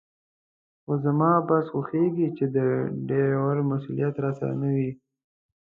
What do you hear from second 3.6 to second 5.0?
مسوولیت راسره نه وي.